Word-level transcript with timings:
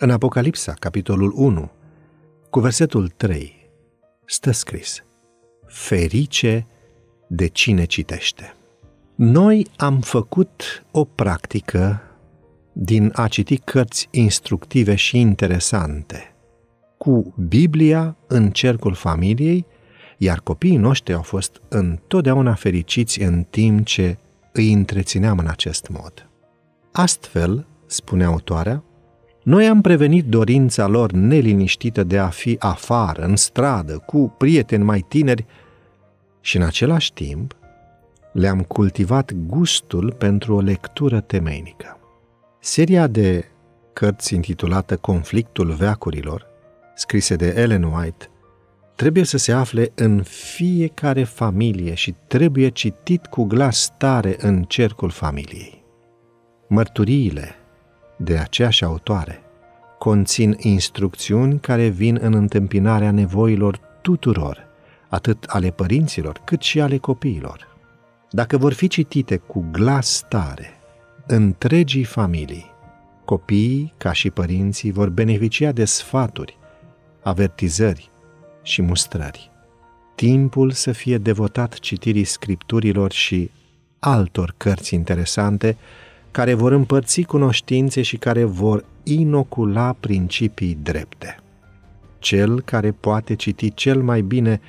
În 0.00 0.10
Apocalipsa, 0.10 0.72
capitolul 0.72 1.32
1, 1.36 1.70
cu 2.50 2.60
versetul 2.60 3.08
3, 3.08 3.70
stă 4.24 4.50
scris 4.50 5.04
Ferice 5.66 6.66
de 7.28 7.46
cine 7.46 7.84
citește. 7.84 8.54
Noi 9.14 9.66
am 9.76 10.00
făcut 10.00 10.84
o 10.90 11.04
practică 11.04 12.02
din 12.72 13.12
a 13.14 13.28
citi 13.28 13.56
cărți 13.56 14.08
instructive 14.10 14.94
și 14.94 15.18
interesante, 15.18 16.34
cu 16.98 17.34
Biblia 17.48 18.16
în 18.26 18.50
cercul 18.50 18.94
familiei, 18.94 19.66
iar 20.18 20.40
copiii 20.40 20.76
noștri 20.76 21.14
au 21.14 21.22
fost 21.22 21.60
întotdeauna 21.68 22.54
fericiți 22.54 23.22
în 23.22 23.42
timp 23.50 23.86
ce 23.86 24.18
îi 24.52 24.72
întrețineam 24.72 25.38
în 25.38 25.46
acest 25.46 25.88
mod. 25.88 26.28
Astfel, 26.92 27.66
spune 27.86 28.24
autoarea, 28.24 28.82
noi 29.48 29.66
am 29.66 29.80
prevenit 29.80 30.24
dorința 30.24 30.86
lor 30.86 31.10
neliniștită 31.12 32.04
de 32.04 32.18
a 32.18 32.28
fi 32.28 32.56
afară, 32.58 33.22
în 33.22 33.36
stradă, 33.36 34.02
cu 34.06 34.34
prieteni 34.38 34.84
mai 34.84 35.04
tineri 35.08 35.46
și 36.40 36.56
în 36.56 36.62
același 36.62 37.12
timp 37.12 37.56
le-am 38.32 38.62
cultivat 38.62 39.32
gustul 39.46 40.12
pentru 40.12 40.54
o 40.54 40.60
lectură 40.60 41.20
temeinică. 41.20 41.98
Seria 42.60 43.06
de 43.06 43.44
cărți 43.92 44.34
intitulată 44.34 44.96
Conflictul 44.96 45.72
veacurilor, 45.72 46.46
scrise 46.94 47.36
de 47.36 47.54
Ellen 47.56 47.82
White, 47.82 48.26
trebuie 48.94 49.24
să 49.24 49.38
se 49.38 49.52
afle 49.52 49.92
în 49.94 50.22
fiecare 50.22 51.24
familie 51.24 51.94
și 51.94 52.14
trebuie 52.26 52.68
citit 52.68 53.26
cu 53.26 53.44
glas 53.44 53.92
tare 53.98 54.36
în 54.38 54.62
cercul 54.62 55.10
familiei. 55.10 55.84
Mărturiile 56.66 57.58
de 58.18 58.36
aceeași 58.36 58.84
autoare 58.84 59.42
conțin 59.98 60.56
instrucțiuni 60.58 61.60
care 61.60 61.88
vin 61.88 62.18
în 62.20 62.34
întâmpinarea 62.34 63.10
nevoilor 63.10 63.80
tuturor, 64.02 64.66
atât 65.08 65.44
ale 65.44 65.70
părinților 65.70 66.40
cât 66.44 66.62
și 66.62 66.80
ale 66.80 66.96
copiilor. 66.96 67.76
Dacă 68.30 68.56
vor 68.56 68.72
fi 68.72 68.88
citite 68.88 69.36
cu 69.36 69.68
glas 69.70 70.24
tare, 70.28 70.70
întregii 71.26 72.04
familii, 72.04 72.70
copiii, 73.24 73.94
ca 73.96 74.12
și 74.12 74.30
părinții, 74.30 74.90
vor 74.90 75.08
beneficia 75.08 75.72
de 75.72 75.84
sfaturi, 75.84 76.58
avertizări 77.22 78.10
și 78.62 78.82
mustrări. 78.82 79.50
Timpul 80.14 80.70
să 80.70 80.92
fie 80.92 81.18
devotat 81.18 81.74
citirii 81.74 82.24
scripturilor 82.24 83.12
și 83.12 83.50
altor 83.98 84.54
cărți 84.56 84.94
interesante 84.94 85.76
care 86.30 86.54
vor 86.54 86.72
împărți 86.72 87.22
cunoștințe 87.22 88.02
și 88.02 88.16
care 88.16 88.44
vor 88.44 88.84
inocula 89.02 89.92
principii 90.00 90.78
drepte. 90.82 91.36
Cel 92.18 92.60
care 92.60 92.90
poate 92.90 93.34
citi 93.34 93.74
cel 93.74 94.02
mai 94.02 94.20
bine 94.20 94.60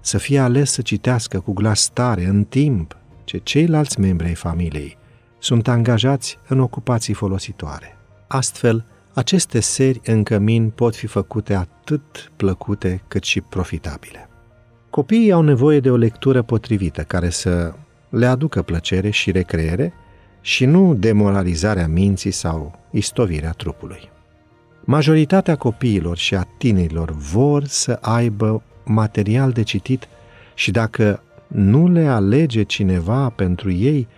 să 0.00 0.18
fie 0.18 0.38
ales 0.38 0.70
să 0.70 0.82
citească 0.82 1.40
cu 1.40 1.52
glas 1.52 1.88
tare 1.88 2.24
în 2.24 2.44
timp 2.44 2.96
ce 3.24 3.38
ceilalți 3.38 4.00
membri 4.00 4.26
ai 4.26 4.34
familiei 4.34 4.96
sunt 5.38 5.68
angajați 5.68 6.38
în 6.48 6.60
ocupații 6.60 7.14
folositoare. 7.14 7.96
Astfel, 8.26 8.84
aceste 9.14 9.60
seri 9.60 10.00
în 10.04 10.22
cămin 10.22 10.70
pot 10.70 10.96
fi 10.96 11.06
făcute 11.06 11.54
atât 11.54 12.32
plăcute 12.36 13.02
cât 13.08 13.22
și 13.24 13.40
profitabile. 13.40 14.28
Copiii 14.90 15.32
au 15.32 15.42
nevoie 15.42 15.80
de 15.80 15.90
o 15.90 15.96
lectură 15.96 16.42
potrivită 16.42 17.02
care 17.02 17.30
să 17.30 17.74
le 18.08 18.26
aducă 18.26 18.62
plăcere 18.62 19.10
și 19.10 19.30
recreere 19.30 19.92
și 20.46 20.64
nu 20.64 20.94
demoralizarea 20.94 21.88
minții 21.88 22.30
sau 22.30 22.78
istovirea 22.90 23.50
trupului. 23.50 24.10
Majoritatea 24.84 25.56
copiilor 25.56 26.16
și 26.16 26.34
a 26.34 26.46
tinerilor 26.58 27.10
vor 27.10 27.64
să 27.64 27.98
aibă 28.00 28.62
material 28.84 29.52
de 29.52 29.62
citit 29.62 30.08
și 30.54 30.70
dacă 30.70 31.22
nu 31.46 31.88
le 31.88 32.06
alege 32.06 32.62
cineva 32.62 33.28
pentru 33.28 33.70
ei, 33.70 34.08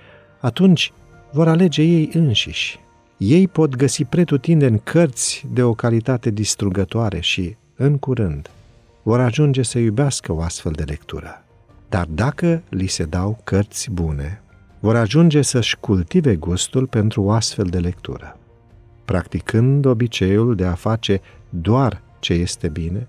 atunci 0.40 0.92
vor 1.32 1.48
alege 1.48 1.82
ei 1.82 2.10
înșiși. 2.12 2.80
Ei 3.16 3.48
pot 3.48 3.76
găsi 3.76 4.04
pretutindeni 4.04 4.80
cărți 4.84 5.46
de 5.52 5.62
o 5.62 5.74
calitate 5.74 6.30
distrugătoare 6.30 7.20
și, 7.20 7.56
în 7.76 7.98
curând, 7.98 8.50
vor 9.02 9.20
ajunge 9.20 9.62
să 9.62 9.78
iubească 9.78 10.32
o 10.32 10.40
astfel 10.40 10.72
de 10.72 10.82
lectură. 10.82 11.44
Dar 11.88 12.06
dacă 12.10 12.62
li 12.68 12.86
se 12.86 13.04
dau 13.04 13.40
cărți 13.44 13.90
bune, 13.90 14.42
vor 14.80 14.96
ajunge 14.96 15.42
să-și 15.42 15.76
cultive 15.76 16.36
gustul 16.36 16.86
pentru 16.86 17.22
o 17.22 17.30
astfel 17.30 17.64
de 17.64 17.78
lectură. 17.78 18.38
Practicând 19.04 19.84
obiceiul 19.84 20.54
de 20.54 20.64
a 20.64 20.74
face 20.74 21.20
doar 21.48 22.02
ce 22.18 22.32
este 22.32 22.68
bine, 22.68 23.08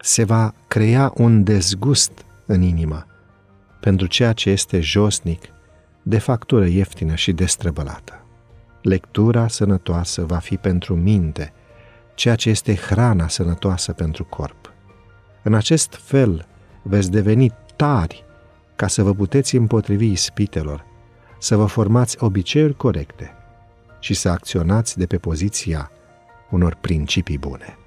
se 0.00 0.24
va 0.24 0.54
crea 0.68 1.12
un 1.16 1.44
dezgust 1.44 2.24
în 2.46 2.62
inima 2.62 3.06
pentru 3.80 4.06
ceea 4.06 4.32
ce 4.32 4.50
este 4.50 4.80
josnic, 4.80 5.44
de 6.02 6.18
factură 6.18 6.66
ieftină 6.66 7.14
și 7.14 7.32
destrăbălată. 7.32 8.24
Lectura 8.82 9.48
sănătoasă 9.48 10.24
va 10.24 10.36
fi 10.36 10.56
pentru 10.56 10.96
minte, 10.96 11.52
ceea 12.14 12.34
ce 12.34 12.50
este 12.50 12.74
hrana 12.74 13.28
sănătoasă 13.28 13.92
pentru 13.92 14.24
corp. 14.24 14.72
În 15.42 15.54
acest 15.54 15.94
fel 16.02 16.46
veți 16.82 17.10
deveni 17.10 17.52
tari 17.76 18.24
ca 18.76 18.86
să 18.86 19.02
vă 19.02 19.14
puteți 19.14 19.56
împotrivi 19.56 20.10
ispitelor, 20.10 20.84
să 21.38 21.56
vă 21.56 21.66
formați 21.66 22.24
obiceiuri 22.24 22.76
corecte 22.76 23.32
și 24.00 24.14
să 24.14 24.28
acționați 24.28 24.98
de 24.98 25.06
pe 25.06 25.18
poziția 25.18 25.90
unor 26.50 26.74
principii 26.80 27.38
bune. 27.38 27.78